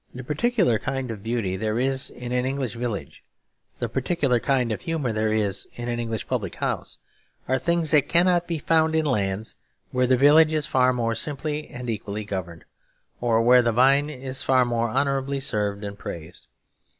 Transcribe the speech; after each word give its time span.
The 0.15 0.23
particular 0.23 0.79
kind 0.79 1.11
of 1.11 1.21
beauty 1.21 1.55
there 1.55 1.77
is 1.77 2.09
in 2.09 2.31
an 2.31 2.43
English 2.43 2.73
village, 2.73 3.23
the 3.77 3.87
particular 3.87 4.39
kind 4.39 4.71
of 4.71 4.81
humour 4.81 5.11
there 5.13 5.31
is 5.31 5.67
in 5.75 5.87
an 5.89 5.99
English 5.99 6.27
public 6.27 6.55
house, 6.55 6.97
are 7.47 7.59
things 7.59 7.91
that 7.91 8.09
cannot 8.09 8.47
be 8.47 8.57
found 8.57 8.95
in 8.95 9.05
lands 9.05 9.53
where 9.91 10.07
the 10.07 10.17
village 10.17 10.53
is 10.53 10.65
far 10.65 10.91
more 10.91 11.13
simply 11.13 11.67
and 11.67 11.87
equally 11.87 12.23
governed, 12.23 12.65
or 13.19 13.43
where 13.43 13.61
the 13.61 13.71
vine 13.73 14.09
is 14.09 14.41
far 14.41 14.65
more 14.65 14.89
honourably 14.89 15.39
served 15.39 15.83
and 15.83 15.99
praised. 15.99 16.47